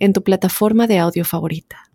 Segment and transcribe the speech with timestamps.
[0.00, 1.92] en tu plataforma de audio favorita.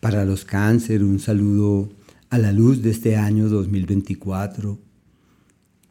[0.00, 1.90] Para los cáncer, un saludo
[2.30, 4.78] a la luz de este año 2024.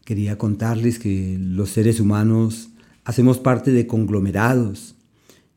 [0.05, 2.70] Quería contarles que los seres humanos
[3.05, 4.95] hacemos parte de conglomerados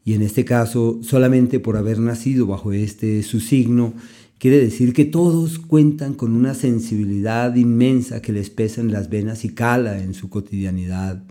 [0.05, 3.95] y en este caso solamente por haber nacido bajo este su signo
[4.39, 9.45] quiere decir que todos cuentan con una sensibilidad inmensa que les pesa en las venas
[9.45, 11.23] y cala en su cotidianidad.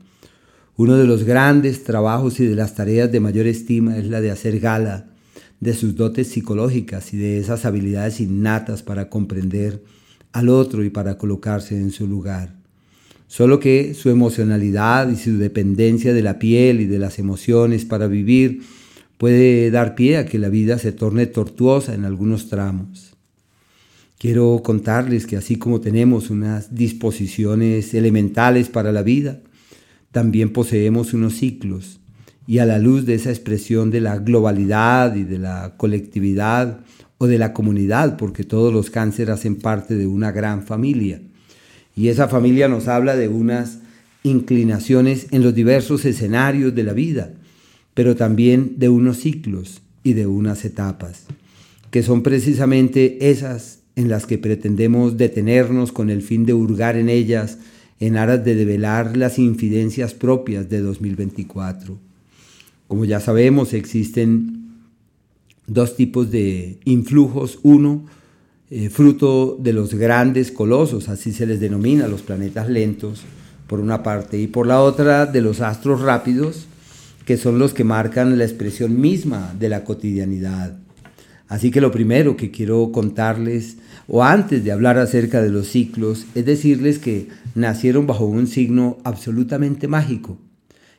[0.77, 4.31] Uno de los grandes trabajos y de las tareas de mayor estima es la de
[4.31, 5.07] hacer gala
[5.61, 9.81] de sus dotes psicológicas y de esas habilidades innatas para comprender
[10.33, 12.55] al otro y para colocarse en su lugar.
[13.27, 18.07] Solo que su emocionalidad y su dependencia de la piel y de las emociones para
[18.07, 18.61] vivir
[19.17, 23.13] puede dar pie a que la vida se torne tortuosa en algunos tramos.
[24.19, 29.39] Quiero contarles que así como tenemos unas disposiciones elementales para la vida,
[30.15, 31.99] también poseemos unos ciclos
[32.47, 36.79] y a la luz de esa expresión de la globalidad y de la colectividad
[37.17, 41.21] o de la comunidad, porque todos los cánceres hacen parte de una gran familia.
[41.97, 43.79] Y esa familia nos habla de unas
[44.23, 47.33] inclinaciones en los diversos escenarios de la vida,
[47.93, 51.25] pero también de unos ciclos y de unas etapas,
[51.91, 57.09] que son precisamente esas en las que pretendemos detenernos con el fin de hurgar en
[57.09, 57.57] ellas
[57.99, 61.97] en aras de develar las infidencias propias de 2024.
[62.87, 64.65] Como ya sabemos, existen
[65.67, 67.59] dos tipos de influjos.
[67.63, 68.05] Uno,
[68.69, 73.21] eh, fruto de los grandes colosos, así se les denomina, los planetas lentos,
[73.67, 76.67] por una parte, y por la otra, de los astros rápidos,
[77.25, 80.77] que son los que marcan la expresión misma de la cotidianidad.
[81.47, 86.25] Así que lo primero que quiero contarles, o antes de hablar acerca de los ciclos,
[86.33, 90.39] es decirles que nacieron bajo un signo absolutamente mágico,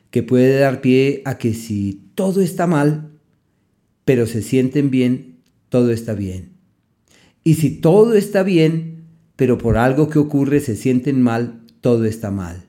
[0.09, 3.09] que puede dar pie a que si todo está mal,
[4.05, 5.35] pero se sienten bien,
[5.69, 6.51] todo está bien.
[7.43, 9.03] Y si todo está bien,
[9.35, 12.65] pero por algo que ocurre se sienten mal, todo está mal.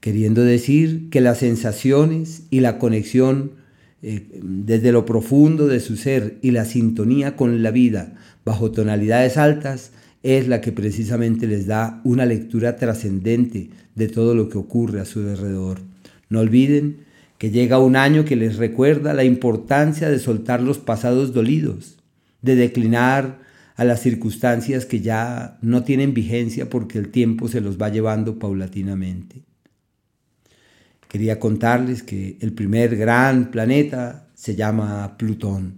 [0.00, 3.59] Queriendo decir que las sensaciones y la conexión
[4.02, 9.36] eh, desde lo profundo de su ser y la sintonía con la vida bajo tonalidades
[9.36, 15.00] altas es la que precisamente les da una lectura trascendente de todo lo que ocurre
[15.00, 15.80] a su alrededor.
[16.28, 17.04] No olviden
[17.38, 21.98] que llega un año que les recuerda la importancia de soltar los pasados dolidos,
[22.42, 23.40] de declinar
[23.76, 28.38] a las circunstancias que ya no tienen vigencia porque el tiempo se los va llevando
[28.38, 29.42] paulatinamente.
[31.10, 35.74] Quería contarles que el primer gran planeta se llama Plutón.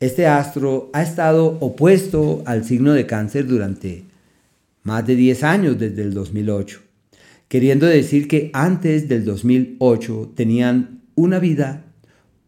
[0.00, 4.04] Este astro ha estado opuesto al signo de cáncer durante
[4.84, 6.80] más de 10 años desde el 2008,
[7.46, 11.84] queriendo decir que antes del 2008 tenían una vida,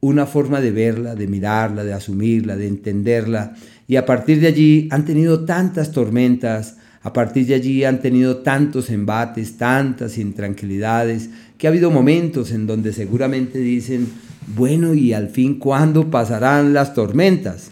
[0.01, 3.57] una forma de verla, de mirarla, de asumirla, de entenderla,
[3.87, 8.39] y a partir de allí han tenido tantas tormentas, a partir de allí han tenido
[8.39, 14.09] tantos embates, tantas intranquilidades, que ha habido momentos en donde seguramente dicen,
[14.57, 17.71] bueno, ¿y al fin cuándo pasarán las tormentas?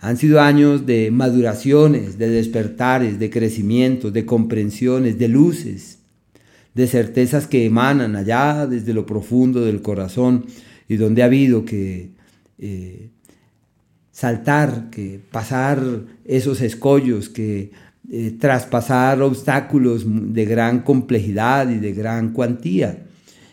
[0.00, 6.00] Han sido años de maduraciones, de despertares, de crecimientos, de comprensiones, de luces,
[6.74, 10.44] de certezas que emanan allá desde lo profundo del corazón
[10.86, 12.10] y donde ha habido que
[12.58, 13.08] eh,
[14.12, 15.82] saltar, que pasar
[16.26, 17.70] esos escollos, que
[18.10, 23.06] eh, traspasar obstáculos de gran complejidad y de gran cuantía.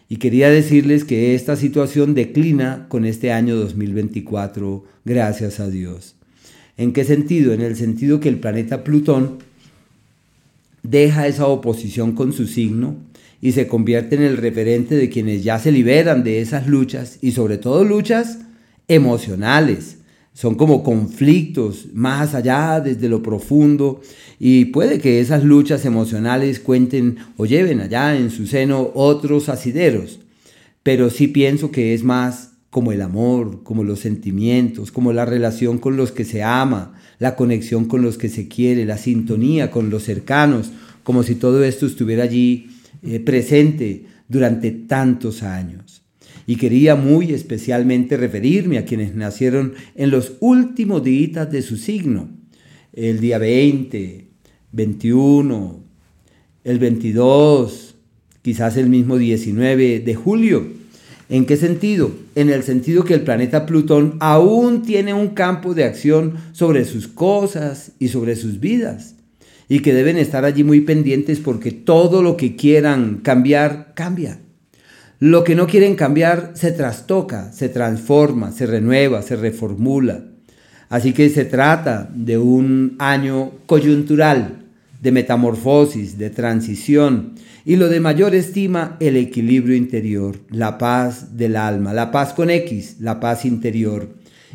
[0.09, 6.15] Y quería decirles que esta situación declina con este año 2024, gracias a Dios.
[6.77, 7.53] ¿En qué sentido?
[7.53, 9.39] En el sentido que el planeta Plutón
[10.83, 12.95] deja esa oposición con su signo
[13.41, 17.31] y se convierte en el referente de quienes ya se liberan de esas luchas y
[17.31, 18.39] sobre todo luchas
[18.87, 19.96] emocionales,
[20.37, 24.01] son como conflictos más allá desde lo profundo
[24.37, 30.19] y puede que esas luchas emocionales cuenten o lleven allá en su seno otros asideros,
[30.83, 35.79] pero sí pienso que es más como el amor, como los sentimientos, como la relación
[35.79, 39.89] con los que se ama, la conexión con los que se quiere, la sintonía con
[39.89, 40.69] los cercanos,
[41.01, 42.69] como si todo esto estuviera allí
[43.01, 46.03] eh, presente durante tantos años.
[46.47, 52.29] Y quería muy especialmente referirme a quienes nacieron en los últimos días de su signo,
[52.93, 54.29] el día 20,
[54.71, 55.83] 21,
[56.63, 57.95] el 22,
[58.41, 60.65] quizás el mismo 19 de julio.
[61.29, 62.11] ¿En qué sentido?
[62.35, 67.09] En el sentido que el planeta Plutón aún tiene un campo de acción sobre sus
[67.09, 69.15] cosas y sobre sus vidas
[69.67, 74.39] y que deben estar allí muy pendientes porque todo lo que quieran cambiar, cambia.
[75.19, 80.25] Lo que no quieren cambiar se trastoca, se transforma, se renueva, se reformula.
[80.89, 84.65] Así que se trata de un año coyuntural,
[85.01, 87.33] de metamorfosis, de transición,
[87.65, 92.51] y lo de mayor estima, el equilibrio interior, la paz del alma, la paz con
[92.51, 94.09] X, la paz interior.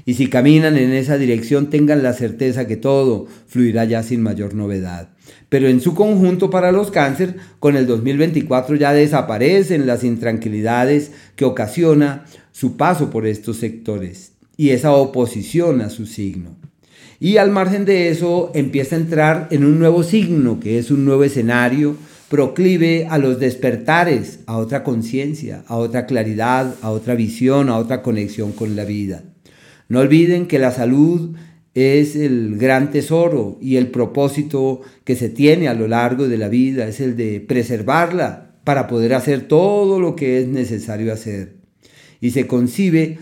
[0.06, 4.54] Y si caminan en esa dirección, tengan la certeza que todo fluirá ya sin mayor
[4.54, 5.11] novedad.
[5.48, 11.44] Pero en su conjunto para los cáncer, con el 2024 ya desaparecen las intranquilidades que
[11.44, 16.56] ocasiona su paso por estos sectores y esa oposición a su signo.
[17.20, 21.04] Y al margen de eso empieza a entrar en un nuevo signo, que es un
[21.04, 21.96] nuevo escenario,
[22.28, 28.02] proclive a los despertares, a otra conciencia, a otra claridad, a otra visión, a otra
[28.02, 29.22] conexión con la vida.
[29.88, 31.36] No olviden que la salud
[31.74, 36.48] es el gran tesoro y el propósito que se tiene a lo largo de la
[36.48, 41.54] vida es el de preservarla para poder hacer todo lo que es necesario hacer.
[42.20, 43.18] Y se concibe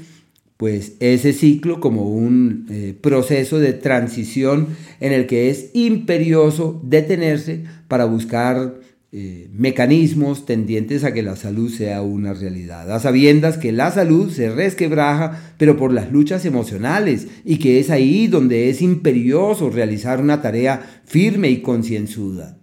[0.56, 4.69] pues ese ciclo como un eh, proceso de transición
[5.00, 8.79] en el que es imperioso detenerse para buscar
[9.12, 14.31] eh, mecanismos tendientes a que la salud sea una realidad, a sabiendas que la salud
[14.31, 20.21] se resquebraja, pero por las luchas emocionales, y que es ahí donde es imperioso realizar
[20.21, 22.57] una tarea firme y concienzuda.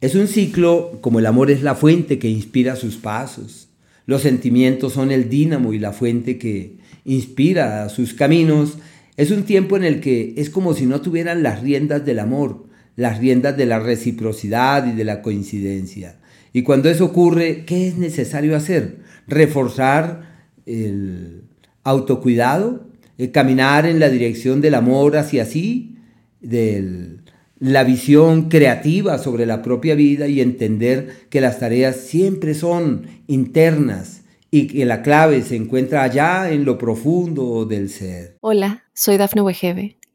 [0.00, 3.68] Es un ciclo como el amor es la fuente que inspira sus pasos,
[4.06, 8.78] los sentimientos son el dínamo y la fuente que inspira sus caminos,
[9.16, 12.65] es un tiempo en el que es como si no tuvieran las riendas del amor,
[12.96, 16.18] las riendas de la reciprocidad y de la coincidencia.
[16.52, 19.00] Y cuando eso ocurre, ¿qué es necesario hacer?
[19.28, 21.44] Reforzar el
[21.84, 22.88] autocuidado,
[23.18, 25.98] el caminar en la dirección del amor hacia sí,
[26.40, 27.18] de
[27.58, 34.22] la visión creativa sobre la propia vida y entender que las tareas siempre son internas
[34.50, 38.36] y que la clave se encuentra allá en lo profundo del ser.
[38.40, 39.96] Hola, soy Dafne Wegebe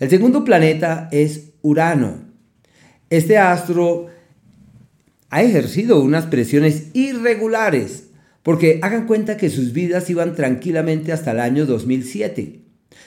[0.00, 2.18] El segundo planeta es Urano.
[3.10, 4.08] Este astro
[5.30, 8.08] ha ejercido unas presiones irregulares,
[8.42, 12.60] porque hagan cuenta que sus vidas iban tranquilamente hasta el año 2007.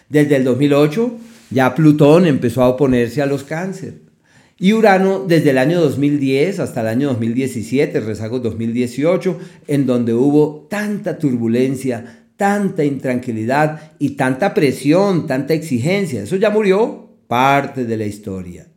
[0.10, 1.18] Desde el 2008
[1.50, 4.08] ya Plutón empezó a oponerse a los cáncer.
[4.60, 10.68] Y Urano desde el año 2010 hasta el año 2017, rezago 2018, en donde hubo
[10.70, 16.24] tanta turbulencia, tanta intranquilidad y tanta presión, tanta exigencia.
[16.24, 18.68] Eso ya murió, parte de la historia.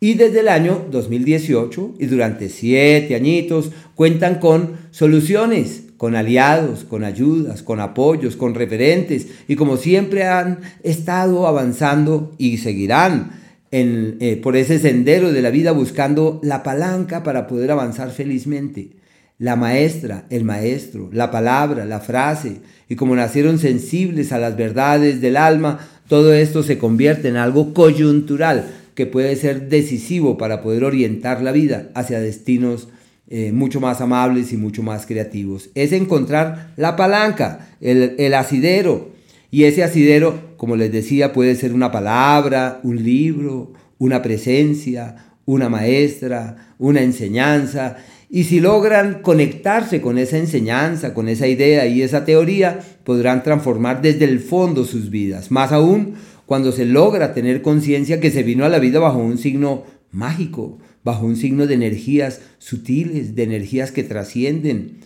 [0.00, 7.04] Y desde el año 2018 y durante siete añitos cuentan con soluciones, con aliados, con
[7.04, 14.56] ayudas, con apoyos, con referentes y como siempre han estado avanzando y seguirán eh, por
[14.56, 18.90] ese sendero de la vida buscando la palanca para poder avanzar felizmente
[19.38, 25.20] la maestra, el maestro, la palabra, la frase, y como nacieron sensibles a las verdades
[25.20, 25.78] del alma,
[26.08, 31.52] todo esto se convierte en algo coyuntural que puede ser decisivo para poder orientar la
[31.52, 32.88] vida hacia destinos
[33.28, 35.68] eh, mucho más amables y mucho más creativos.
[35.74, 39.10] Es encontrar la palanca, el, el asidero,
[39.50, 45.68] y ese asidero, como les decía, puede ser una palabra, un libro, una presencia, una
[45.68, 47.96] maestra, una enseñanza,
[48.28, 54.02] y si logran conectarse con esa enseñanza, con esa idea y esa teoría, podrán transformar
[54.02, 55.50] desde el fondo sus vidas.
[55.50, 56.14] Más aún
[56.44, 60.78] cuando se logra tener conciencia que se vino a la vida bajo un signo mágico,
[61.04, 64.98] bajo un signo de energías sutiles, de energías que trascienden.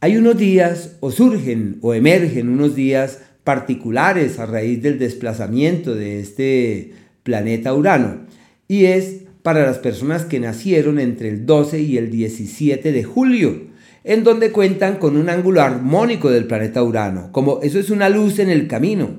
[0.00, 6.20] Hay unos días, o surgen o emergen unos días particulares a raíz del desplazamiento de
[6.20, 6.92] este
[7.22, 8.26] planeta Urano,
[8.68, 13.74] y es para las personas que nacieron entre el 12 y el 17 de julio.
[14.02, 18.38] en donde cuentan con un ángulo armónico del planeta Urano, como eso es una luz
[18.38, 19.18] en el camino.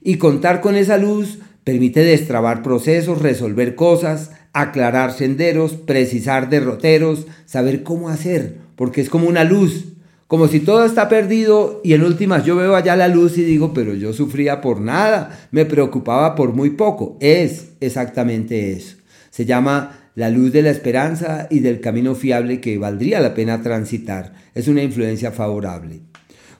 [0.00, 7.82] Y contar con esa luz permite destrabar procesos, resolver cosas, aclarar senderos, precisar derroteros, saber
[7.82, 9.84] cómo hacer, porque es como una luz,
[10.28, 13.74] como si todo está perdido y en últimas yo veo allá la luz y digo,
[13.74, 17.18] pero yo sufría por nada, me preocupaba por muy poco.
[17.20, 19.01] Es exactamente eso.
[19.32, 23.62] Se llama la luz de la esperanza y del camino fiable que valdría la pena
[23.62, 24.34] transitar.
[24.54, 26.00] Es una influencia favorable.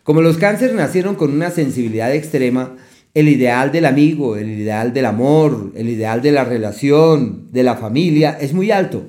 [0.02, 2.76] Como los cánceres nacieron con una sensibilidad extrema,
[3.12, 7.76] el ideal del amigo, el ideal del amor, el ideal de la relación, de la
[7.76, 9.06] familia, es muy alto.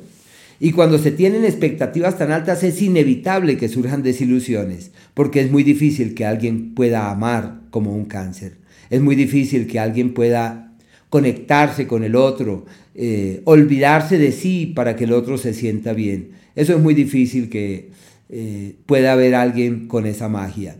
[0.59, 5.63] Y cuando se tienen expectativas tan altas es inevitable que surjan desilusiones, porque es muy
[5.63, 8.57] difícil que alguien pueda amar como un cáncer.
[8.89, 10.72] Es muy difícil que alguien pueda
[11.13, 12.65] conectarse con el otro,
[12.95, 16.29] eh, olvidarse de sí para que el otro se sienta bien.
[16.55, 17.89] Eso es muy difícil que
[18.31, 20.75] eh, pueda haber alguien con esa magia.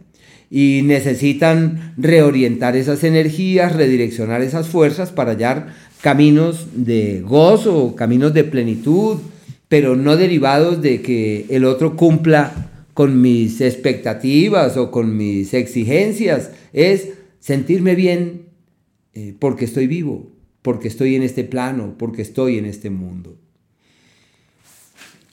[0.50, 5.68] Y necesitan reorientar esas energías, redireccionar esas fuerzas para hallar
[6.02, 9.20] caminos de gozo, caminos de plenitud,
[9.68, 16.50] pero no derivados de que el otro cumpla con mis expectativas o con mis exigencias.
[16.74, 17.10] Es
[17.40, 18.52] sentirme bien
[19.13, 23.38] eh, porque estoy vivo, porque estoy en este plano, porque estoy en este mundo.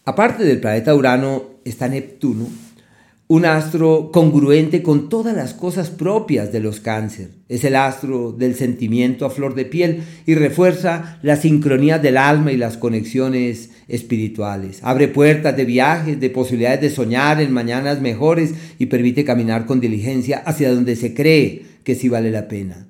[0.05, 2.49] Aparte del planeta Urano está Neptuno,
[3.31, 7.31] un astro congruente con todas las cosas propias de los cáncer.
[7.49, 12.51] Es el astro del sentimiento a flor de piel y refuerza la sincronía del alma
[12.51, 14.81] y las conexiones espirituales.
[14.83, 19.79] Abre puertas de viajes, de posibilidades de soñar en mañanas mejores y permite caminar con
[19.79, 22.90] diligencia hacia donde se cree que sí vale la pena.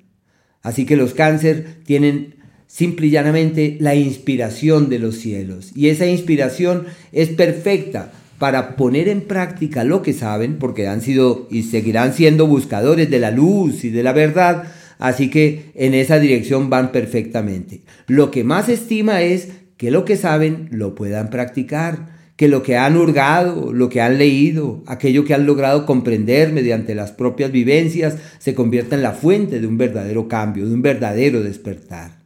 [0.63, 2.35] Así que los cáncer tienen
[2.67, 5.71] simple y llanamente la inspiración de los cielos.
[5.75, 11.47] Y esa inspiración es perfecta para poner en práctica lo que saben, porque han sido
[11.51, 14.63] y seguirán siendo buscadores de la luz y de la verdad,
[14.97, 17.81] así que en esa dirección van perfectamente.
[18.07, 22.75] Lo que más estima es que lo que saben lo puedan practicar, que lo que
[22.75, 28.17] han hurgado, lo que han leído, aquello que han logrado comprender mediante las propias vivencias,
[28.39, 32.17] se convierta en la fuente de un verdadero cambio, de un verdadero despertar.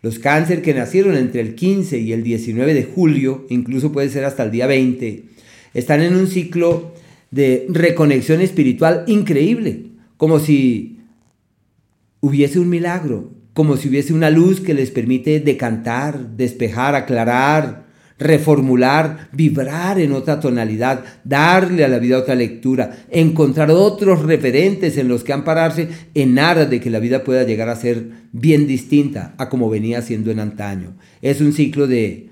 [0.00, 4.24] Los cáncer que nacieron entre el 15 y el 19 de julio, incluso puede ser
[4.24, 5.24] hasta el día 20,
[5.74, 6.94] están en un ciclo
[7.30, 11.00] de reconexión espiritual increíble, como si
[12.20, 17.83] hubiese un milagro, como si hubiese una luz que les permite decantar, despejar, aclarar,
[18.18, 25.08] reformular, vibrar en otra tonalidad, darle a la vida otra lectura, encontrar otros referentes en
[25.08, 29.34] los que ampararse en aras de que la vida pueda llegar a ser bien distinta
[29.38, 30.96] a como venía siendo en antaño.
[31.22, 32.30] Es un ciclo de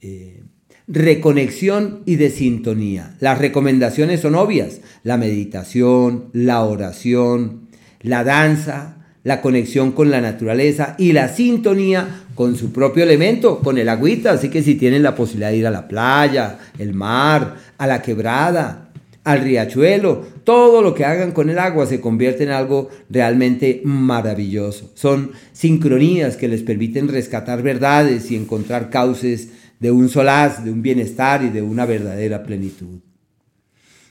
[0.00, 0.42] eh,
[0.86, 3.16] reconexión y de sintonía.
[3.20, 7.68] Las recomendaciones son obvias, la meditación, la oración,
[8.00, 13.78] la danza, la conexión con la naturaleza y la sintonía con su propio elemento, con
[13.78, 14.32] el agüita.
[14.32, 18.02] Así que si tienen la posibilidad de ir a la playa, el mar, a la
[18.02, 18.90] quebrada,
[19.24, 24.92] al riachuelo, todo lo que hagan con el agua se convierte en algo realmente maravilloso.
[24.94, 29.48] Son sincronías que les permiten rescatar verdades y encontrar cauces
[29.80, 33.00] de un solaz, de un bienestar y de una verdadera plenitud.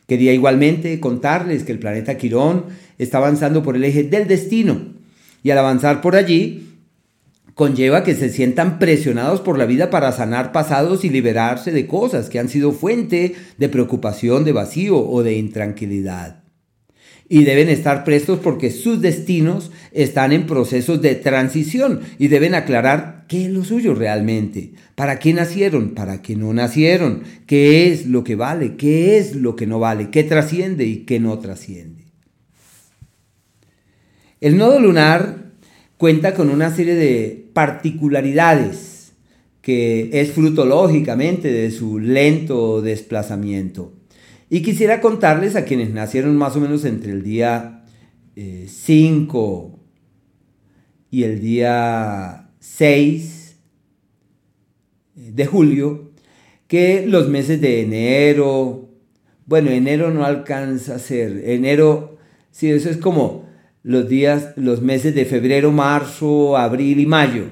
[0.08, 2.66] Quería igualmente contarles que el planeta Quirón
[2.98, 4.93] está avanzando por el eje del destino
[5.44, 6.70] y al avanzar por allí,
[7.54, 12.30] conlleva que se sientan presionados por la vida para sanar pasados y liberarse de cosas
[12.30, 16.44] que han sido fuente de preocupación, de vacío o de intranquilidad.
[17.30, 23.26] Y deben estar prestos porque sus destinos están en procesos de transición y deben aclarar
[23.28, 28.24] qué es lo suyo realmente, para qué nacieron, para qué no nacieron, qué es lo
[28.24, 32.03] que vale, qué es lo que no vale, qué trasciende y qué no trasciende.
[34.44, 35.54] El nodo lunar
[35.96, 39.14] cuenta con una serie de particularidades
[39.62, 43.94] que es fruto lógicamente de su lento desplazamiento.
[44.50, 47.86] Y quisiera contarles a quienes nacieron más o menos entre el día
[48.36, 49.80] 5 eh,
[51.10, 53.56] y el día 6
[55.16, 56.12] de julio,
[56.68, 58.90] que los meses de enero,
[59.46, 62.18] bueno, enero no alcanza a ser, enero,
[62.52, 63.43] sí, eso es como
[63.84, 67.44] los días, los meses de febrero, marzo, abril y mayo.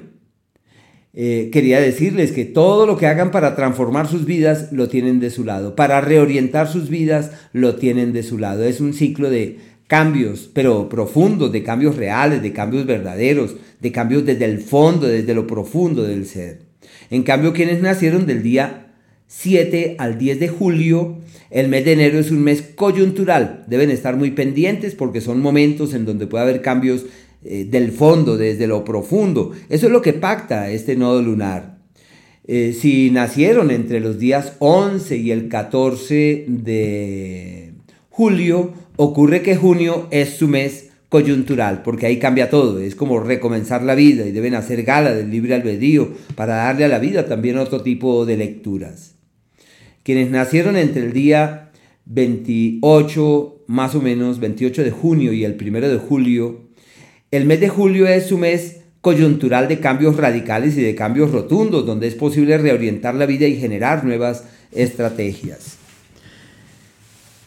[1.14, 5.30] Eh, quería decirles que todo lo que hagan para transformar sus vidas lo tienen de
[5.30, 8.64] su lado, para reorientar sus vidas lo tienen de su lado.
[8.64, 14.26] Es un ciclo de cambios, pero profundos, de cambios reales, de cambios verdaderos, de cambios
[14.26, 16.62] desde el fondo, desde lo profundo del ser.
[17.10, 18.91] En cambio, quienes nacieron del día
[19.32, 21.18] 7 al 10 de julio.
[21.50, 23.64] El mes de enero es un mes coyuntural.
[23.68, 27.06] Deben estar muy pendientes porque son momentos en donde puede haber cambios
[27.44, 29.52] eh, del fondo, desde lo profundo.
[29.70, 31.78] Eso es lo que pacta este nodo lunar.
[32.46, 37.74] Eh, si nacieron entre los días 11 y el 14 de
[38.10, 43.84] julio, ocurre que junio es su mes coyuntural, porque ahí cambia todo, es como recomenzar
[43.84, 47.58] la vida y deben hacer gala del libre albedrío para darle a la vida también
[47.58, 49.21] otro tipo de lecturas.
[50.04, 51.72] Quienes nacieron entre el día
[52.06, 56.62] 28, más o menos, 28 de junio y el 1 de julio,
[57.30, 61.86] el mes de julio es su mes coyuntural de cambios radicales y de cambios rotundos,
[61.86, 65.78] donde es posible reorientar la vida y generar nuevas estrategias.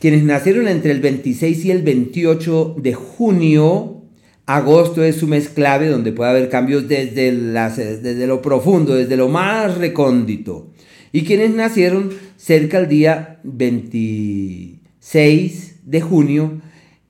[0.00, 4.02] Quienes nacieron entre el 26 y el 28 de junio,
[4.46, 9.28] agosto es su mes clave donde puede haber cambios desde, desde lo profundo, desde lo
[9.28, 10.73] más recóndito.
[11.14, 16.60] Y quienes nacieron cerca del día 26 de junio,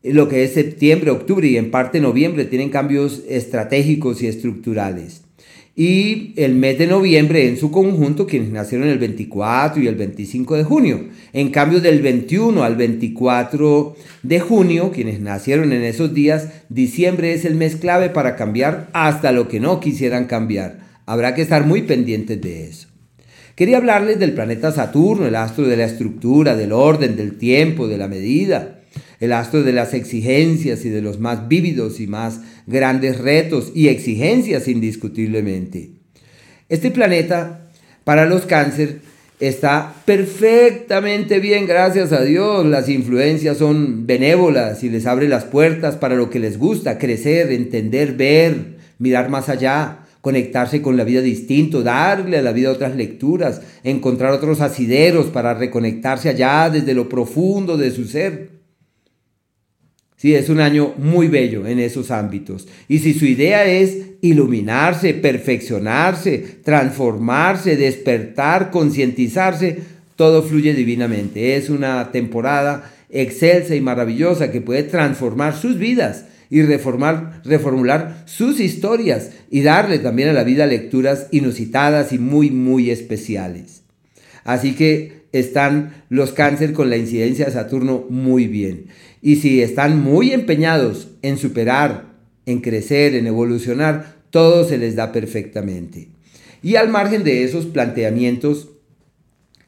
[0.02, 5.22] lo que es septiembre, octubre y en parte noviembre tienen cambios estratégicos y estructurales.
[5.74, 10.58] Y el mes de noviembre en su conjunto, quienes nacieron el 24 y el 25
[10.58, 11.08] de junio.
[11.32, 17.46] En cambio, del 21 al 24 de junio, quienes nacieron en esos días, diciembre es
[17.46, 20.80] el mes clave para cambiar hasta lo que no quisieran cambiar.
[21.06, 22.88] Habrá que estar muy pendientes de eso.
[23.54, 27.98] Quería hablarles del planeta Saturno, el astro de la estructura, del orden, del tiempo, de
[27.98, 28.80] la medida,
[29.20, 33.88] el astro de las exigencias y de los más vívidos y más grandes retos y
[33.88, 35.92] exigencias indiscutiblemente.
[36.68, 37.68] Este planeta,
[38.02, 38.98] para los cáncer,
[39.38, 42.66] está perfectamente bien, gracias a Dios.
[42.66, 47.52] Las influencias son benévolas y les abre las puertas para lo que les gusta, crecer,
[47.52, 52.96] entender, ver, mirar más allá conectarse con la vida distinto, darle a la vida otras
[52.96, 58.48] lecturas, encontrar otros asideros para reconectarse allá desde lo profundo de su ser.
[60.16, 62.66] Sí, es un año muy bello en esos ámbitos.
[62.88, 69.80] Y si su idea es iluminarse, perfeccionarse, transformarse, despertar, concientizarse,
[70.16, 71.56] todo fluye divinamente.
[71.56, 78.60] Es una temporada excelsa y maravillosa que puede transformar sus vidas y reformar, reformular sus
[78.60, 83.82] historias y darle también a la vida lecturas inusitadas y muy, muy especiales.
[84.44, 88.86] Así que están los cáncer con la incidencia de Saturno muy bien.
[89.20, 92.14] Y si están muy empeñados en superar,
[92.46, 96.08] en crecer, en evolucionar, todo se les da perfectamente.
[96.62, 98.68] Y al margen de esos planteamientos,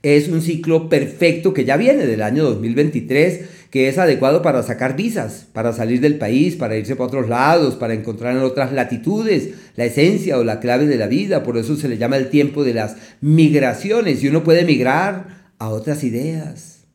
[0.03, 3.41] es un ciclo perfecto que ya viene del año 2023
[3.77, 7.75] que es adecuado para sacar visas, para salir del país, para irse para otros lados,
[7.75, 11.43] para encontrar en otras latitudes la esencia o la clave de la vida.
[11.43, 15.69] Por eso se le llama el tiempo de las migraciones y uno puede migrar a
[15.69, 16.87] otras ideas,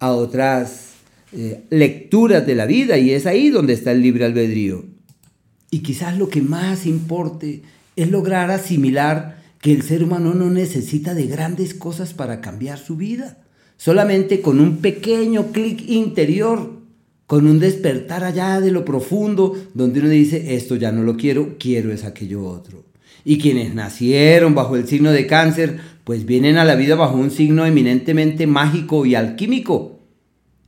[0.00, 0.94] a otras
[1.30, 4.86] eh, lecturas de la vida y es ahí donde está el libre albedrío.
[5.70, 7.62] Y quizás lo que más importe
[7.94, 12.96] es lograr asimilar que el ser humano no necesita de grandes cosas para cambiar su
[12.96, 13.38] vida
[13.76, 16.74] solamente con un pequeño clic interior,
[17.26, 21.56] con un despertar allá de lo profundo, donde uno dice, esto ya no lo quiero,
[21.58, 22.84] quiero es aquello otro.
[23.24, 27.30] Y quienes nacieron bajo el signo de cáncer, pues vienen a la vida bajo un
[27.30, 30.00] signo eminentemente mágico y alquímico,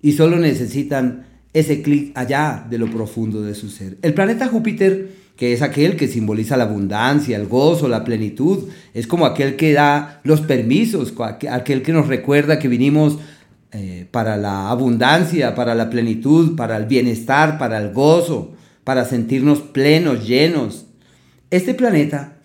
[0.00, 3.98] y solo necesitan ese clic allá de lo profundo de su ser.
[4.02, 8.68] El planeta Júpiter que es aquel que simboliza la abundancia, el gozo, la plenitud.
[8.94, 11.12] Es como aquel que da los permisos,
[11.50, 13.18] aquel que nos recuerda que vinimos
[13.72, 19.60] eh, para la abundancia, para la plenitud, para el bienestar, para el gozo, para sentirnos
[19.60, 20.86] plenos, llenos.
[21.50, 22.38] Este planeta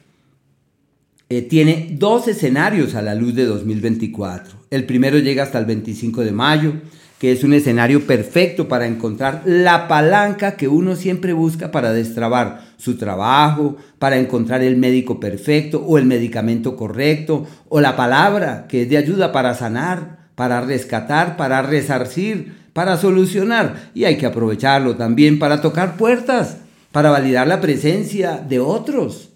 [1.30, 4.66] eh, tiene dos escenarios a la luz de 2024.
[4.70, 6.74] El primero llega hasta el 25 de mayo,
[7.20, 12.71] que es un escenario perfecto para encontrar la palanca que uno siempre busca para destrabar
[12.82, 18.82] su trabajo, para encontrar el médico perfecto o el medicamento correcto, o la palabra que
[18.82, 23.92] es de ayuda para sanar, para rescatar, para resarcir, para solucionar.
[23.94, 26.58] Y hay que aprovecharlo también para tocar puertas,
[26.92, 29.30] para validar la presencia de otros.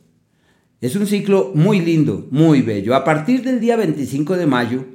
[0.81, 2.95] Es un ciclo muy lindo, muy bello.
[2.95, 4.85] A partir del día 25 de mayo,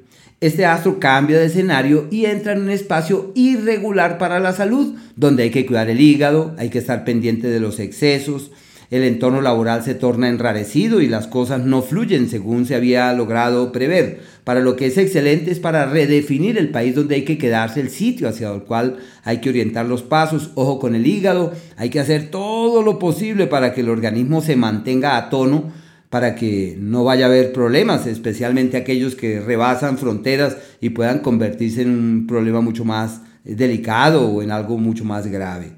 [0.40, 5.42] este astro cambia de escenario y entra en un espacio irregular para la salud, donde
[5.42, 8.50] hay que cuidar el hígado, hay que estar pendiente de los excesos,
[8.90, 13.70] el entorno laboral se torna enrarecido y las cosas no fluyen según se había logrado
[13.70, 14.20] prever.
[14.42, 17.90] Para lo que es excelente es para redefinir el país donde hay que quedarse, el
[17.90, 20.50] sitio hacia el cual hay que orientar los pasos.
[20.56, 24.56] Ojo con el hígado, hay que hacer todo lo posible para que el organismo se
[24.56, 25.70] mantenga a tono
[26.10, 31.82] para que no vaya a haber problemas, especialmente aquellos que rebasan fronteras y puedan convertirse
[31.82, 35.72] en un problema mucho más delicado o en algo mucho más grave.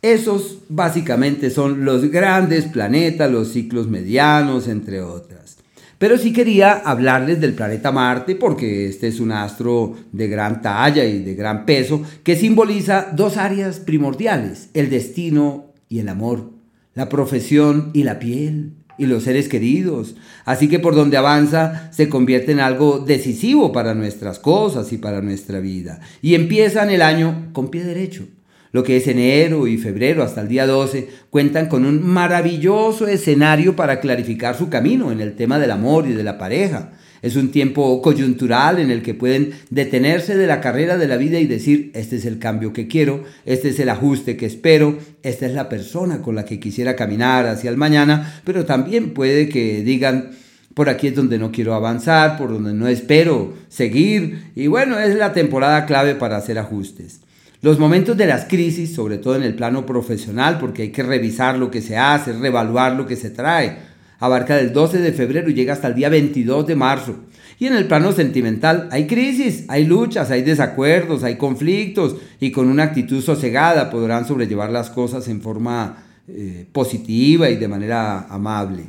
[0.00, 5.58] Esos básicamente son los grandes planetas, los ciclos medianos, entre otras.
[5.98, 11.04] Pero sí quería hablarles del planeta Marte porque este es un astro de gran talla
[11.04, 16.61] y de gran peso que simboliza dos áreas primordiales, el destino y el amor,
[16.94, 20.16] la profesión y la piel y los seres queridos.
[20.44, 25.22] Así que por donde avanza se convierte en algo decisivo para nuestras cosas y para
[25.22, 26.00] nuestra vida.
[26.20, 28.26] Y empiezan el año con pie derecho
[28.72, 33.76] lo que es enero y febrero hasta el día 12, cuentan con un maravilloso escenario
[33.76, 36.92] para clarificar su camino en el tema del amor y de la pareja.
[37.22, 41.38] Es un tiempo coyuntural en el que pueden detenerse de la carrera de la vida
[41.38, 45.46] y decir, este es el cambio que quiero, este es el ajuste que espero, esta
[45.46, 49.84] es la persona con la que quisiera caminar hacia el mañana, pero también puede que
[49.84, 50.32] digan,
[50.74, 55.14] por aquí es donde no quiero avanzar, por donde no espero seguir, y bueno, es
[55.14, 57.20] la temporada clave para hacer ajustes.
[57.60, 61.56] Los momentos de las crisis, sobre todo en el plano profesional, porque hay que revisar
[61.56, 63.91] lo que se hace, reevaluar lo que se trae,
[64.22, 67.16] abarca del 12 de febrero y llega hasta el día 22 de marzo.
[67.58, 72.68] Y en el plano sentimental hay crisis, hay luchas, hay desacuerdos, hay conflictos y con
[72.68, 78.84] una actitud sosegada podrán sobrellevar las cosas en forma eh, positiva y de manera amable.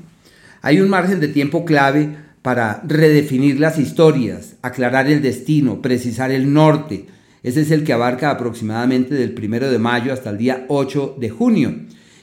[0.62, 6.54] Hay un margen de tiempo clave para redefinir las historias, aclarar el destino, precisar el
[6.54, 7.08] norte,
[7.41, 11.30] ese es el que abarca aproximadamente del 1 de mayo hasta el día 8 de
[11.32, 11.76] junio.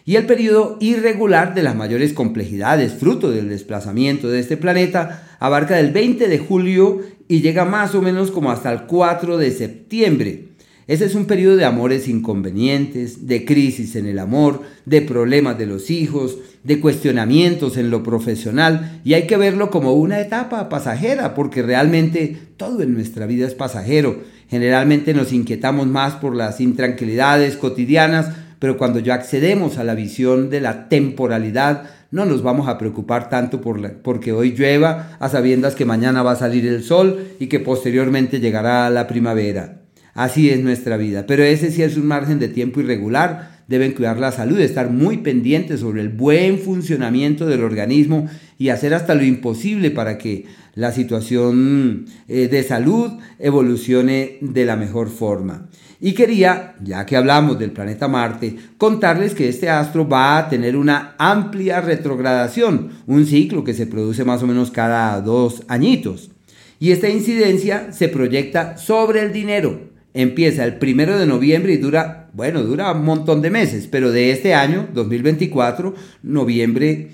[0.04, 5.76] Y el periodo irregular de las mayores complejidades, fruto del desplazamiento de este planeta, abarca
[5.76, 10.44] del 20 de julio y llega más o menos como hasta el 4 de septiembre.
[10.86, 15.66] Ese es un periodo de amores inconvenientes, de crisis en el amor, de problemas de
[15.66, 21.34] los hijos, de cuestionamientos en lo profesional y hay que verlo como una etapa pasajera
[21.34, 24.18] porque realmente todo en nuestra vida es pasajero
[24.50, 30.50] Generalmente nos inquietamos más por las intranquilidades cotidianas, pero cuando ya accedemos a la visión
[30.50, 35.74] de la temporalidad, no nos vamos a preocupar tanto por porque hoy llueva, a sabiendas
[35.74, 39.80] que mañana va a salir el sol y que posteriormente llegará la primavera.
[40.12, 43.60] Así es nuestra vida, pero ese sí es un margen de tiempo irregular.
[43.68, 48.92] Deben cuidar la salud, estar muy pendientes sobre el buen funcionamiento del organismo y hacer
[48.92, 55.68] hasta lo imposible para que la situación eh, de salud evolucione de la mejor forma.
[56.00, 60.76] Y quería, ya que hablamos del planeta Marte, contarles que este astro va a tener
[60.76, 66.30] una amplia retrogradación, un ciclo que se produce más o menos cada dos añitos.
[66.78, 69.90] Y esta incidencia se proyecta sobre el dinero.
[70.14, 74.30] Empieza el primero de noviembre y dura, bueno, dura un montón de meses, pero de
[74.30, 77.10] este año, 2024, noviembre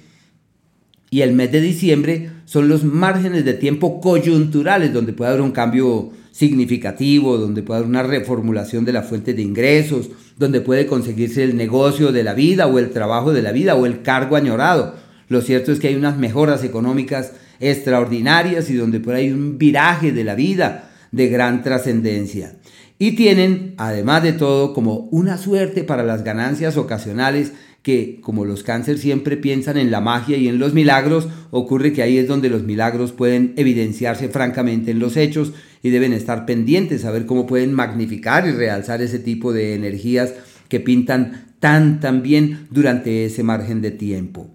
[1.11, 5.51] y el mes de diciembre son los márgenes de tiempo coyunturales donde puede haber un
[5.51, 11.43] cambio significativo, donde puede haber una reformulación de la fuente de ingresos, donde puede conseguirse
[11.43, 14.95] el negocio de la vida o el trabajo de la vida o el cargo añorado.
[15.29, 20.13] Lo cierto es que hay unas mejoras económicas extraordinarias y donde por ahí un viraje
[20.13, 22.55] de la vida de gran trascendencia.
[22.99, 27.53] Y tienen, además de todo, como una suerte para las ganancias ocasionales
[27.87, 32.03] que como los cánceres siempre piensan en la magia y en los milagros, ocurre que
[32.03, 35.53] ahí es donde los milagros pueden evidenciarse francamente en los hechos
[35.85, 40.35] y deben estar pendientes a ver cómo pueden magnificar y realzar ese tipo de energías
[40.69, 44.51] que pintan tan tan bien durante ese margen de tiempo.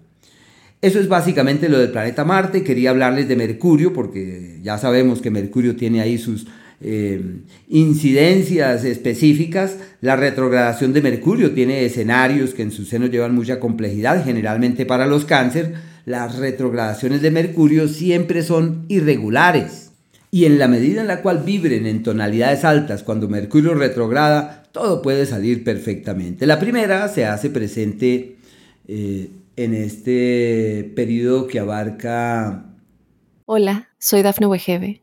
[0.82, 2.62] Eso es básicamente lo del planeta Marte.
[2.62, 6.48] Quería hablarles de Mercurio porque ya sabemos que Mercurio tiene ahí sus
[6.84, 9.76] eh, incidencias específicas.
[10.00, 15.06] La retrogradación de Mercurio tiene escenarios que en su seno llevan mucha complejidad, generalmente para
[15.06, 15.74] los cáncer.
[16.04, 19.92] Las retrogradaciones de Mercurio siempre son irregulares.
[20.30, 25.02] Y en la medida en la cual vibren en tonalidades altas cuando Mercurio retrograda, todo
[25.02, 26.46] puede salir perfectamente.
[26.46, 28.38] La primera se hace presente
[28.88, 32.66] eh, en este periodo que abarca...
[33.44, 35.02] Hola, soy Dafne Wegebe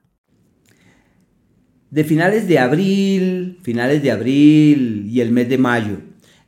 [1.91, 5.97] de finales de abril, finales de abril y el mes de mayo.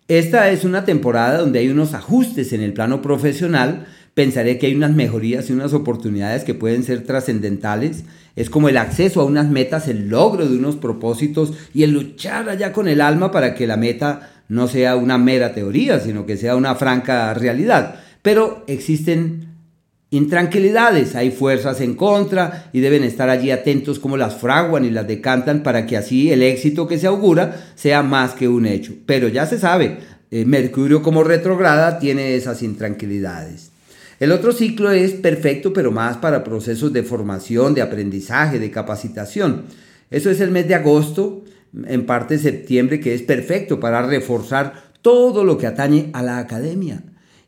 [0.08, 3.86] Esta es una temporada donde hay unos ajustes en el plano profesional.
[4.13, 8.06] Pensaré que hay unas mejorías y unas oportunidades que pueden ser trascendentales.
[8.36, 12.47] Es como el acceso a unas metas, el logro de unos propósitos y el luchar
[12.49, 16.38] allá con el alma para que la meta no sea una mera teoría, sino que
[16.38, 17.95] sea una franca realidad.
[18.21, 19.53] Pero existen
[20.13, 25.08] intranquilidades, hay fuerzas en contra y deben estar allí atentos como las fraguan y las
[25.08, 28.93] decantan para que así el éxito que se augura sea más que un hecho.
[29.08, 29.97] Pero ya se sabe,
[30.30, 33.71] eh, Mercurio como retrograda tiene esas intranquilidades.
[34.19, 39.63] El otro ciclo es perfecto, pero más para procesos de formación, de aprendizaje, de capacitación.
[40.12, 41.43] Eso es el mes de agosto,
[41.88, 47.02] en parte septiembre, que es perfecto para reforzar todo lo que atañe a la academia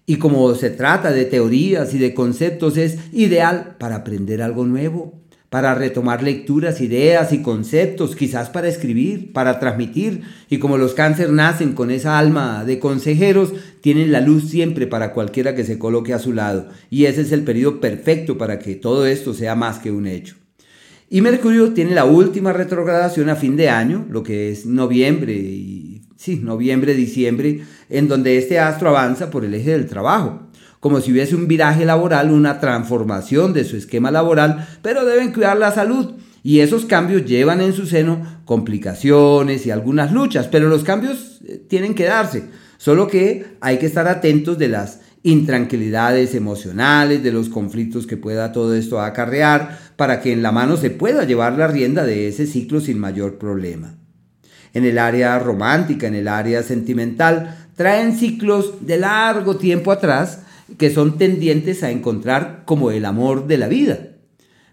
[0.06, 5.13] y como se trata de teorías y de conceptos, es ideal para aprender algo nuevo,
[5.50, 10.22] para retomar lecturas, ideas y conceptos, quizás para escribir, para transmitir.
[10.50, 15.13] Y como los cáncer nacen con esa alma de consejeros, tienen la luz siempre para
[15.13, 16.68] cualquiera que se coloque a su lado.
[16.89, 20.36] Y ese es el periodo perfecto para que todo esto sea más que un hecho.
[21.10, 25.34] Y Mercurio tiene la última retrogradación a fin de año, lo que es noviembre
[26.15, 30.43] sí, noviembre, diciembre, en donde este astro avanza por el eje del trabajo,
[30.80, 35.58] como si hubiese un viraje laboral, una transformación de su esquema laboral, pero deben cuidar
[35.58, 36.13] la salud.
[36.43, 41.60] Y esos cambios llevan en su seno complicaciones y algunas luchas, pero los cambios eh,
[41.67, 42.43] tienen que darse.
[42.78, 48.51] Solo que hay que estar atentos de las intranquilidades emocionales, de los conflictos que pueda
[48.51, 52.45] todo esto acarrear, para que en la mano se pueda llevar la rienda de ese
[52.45, 53.94] ciclo sin mayor problema
[54.75, 60.41] en el área romántica, en el área sentimental, traen ciclos de largo tiempo atrás
[60.77, 63.99] que son tendientes a encontrar como el amor de la vida.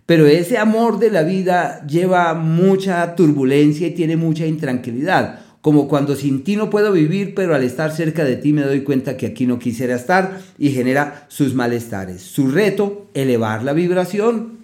[0.05, 6.17] Pero ese amor de la vida lleva mucha turbulencia y tiene mucha intranquilidad, como cuando
[6.17, 9.27] sin ti no puedo vivir, pero al estar cerca de ti me doy cuenta que
[9.27, 12.23] aquí no quisiera estar y genera sus malestares.
[12.23, 14.62] Su reto, elevar la vibración,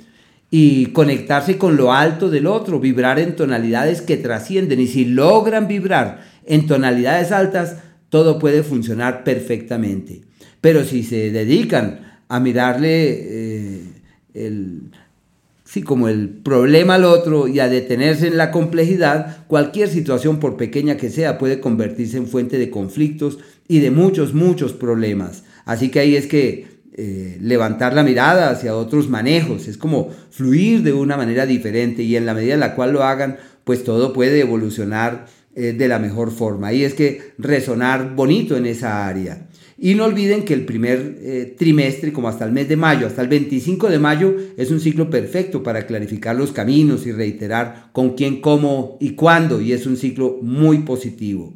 [0.51, 4.81] y conectarse con lo alto del otro, vibrar en tonalidades que trascienden.
[4.81, 7.77] Y si logran vibrar en tonalidades altas,
[8.09, 10.23] todo puede funcionar perfectamente.
[10.61, 13.83] Pero si se dedican a mirarle eh,
[14.35, 14.91] el,
[15.65, 20.57] sí, como el problema al otro y a detenerse en la complejidad, cualquier situación, por
[20.57, 25.45] pequeña que sea, puede convertirse en fuente de conflictos y de muchos, muchos problemas.
[25.67, 26.68] Así que ahí es que
[27.01, 32.17] eh, levantar la mirada hacia otros manejos, es como fluir de una manera diferente y
[32.17, 36.01] en la medida en la cual lo hagan, pues todo puede evolucionar eh, de la
[36.01, 36.73] mejor forma.
[36.73, 39.47] Y es que resonar bonito en esa área.
[39.79, 43.23] Y no olviden que el primer eh, trimestre, como hasta el mes de mayo, hasta
[43.23, 48.17] el 25 de mayo, es un ciclo perfecto para clarificar los caminos y reiterar con
[48.17, 49.61] quién, cómo y cuándo.
[49.61, 51.55] Y es un ciclo muy positivo.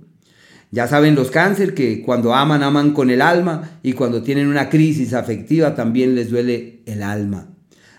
[0.73, 4.71] Ya saben los cáncer que cuando aman, aman con el alma y cuando tienen una
[4.71, 7.51] crisis afectiva también les duele el alma.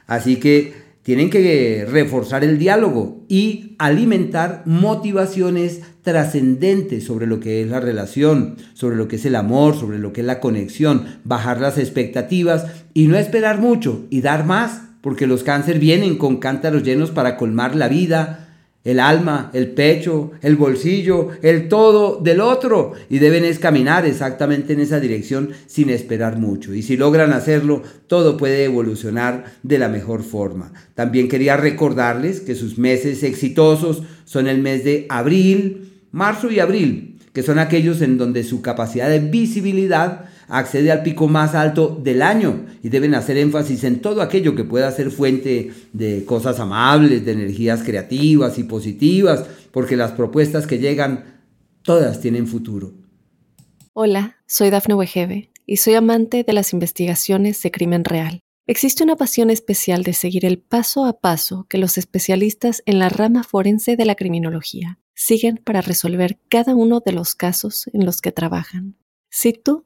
[0.08, 7.70] Así que tienen que reforzar el diálogo y alimentar motivaciones trascendentes sobre lo que es
[7.70, 11.62] la relación, sobre lo que es el amor, sobre lo que es la conexión, bajar
[11.62, 16.82] las expectativas y no esperar mucho y dar más, porque los cáncer vienen con cántaros
[16.82, 18.43] llenos para colmar la vida,
[18.84, 22.94] el alma, el pecho, el bolsillo, el todo del otro.
[23.10, 26.74] Y deben es caminar exactamente en esa dirección sin esperar mucho.
[26.74, 30.74] Y si logran hacerlo, todo puede evolucionar de la mejor forma.
[30.96, 37.20] También quería recordarles que sus meses exitosos son el mes de abril, marzo y abril,
[37.32, 42.22] que son aquellos en donde su capacidad de visibilidad accede al pico más alto del
[42.22, 47.26] año y deben hacer énfasis en todo aquello que pueda ser fuente de cosas amables,
[47.26, 51.42] de energías creativas y positivas, porque las propuestas que llegan,
[51.82, 52.94] todas tienen futuro.
[53.94, 58.40] Hola, soy Dafne Wegebe y soy amante de las investigaciones de crimen real.
[58.68, 63.10] Existe una pasión especial de seguir el paso a paso que los especialistas en la
[63.10, 68.22] rama forense de la criminología siguen para resolver cada uno de los casos en los
[68.22, 68.96] que trabajan.
[69.30, 69.86] Si tú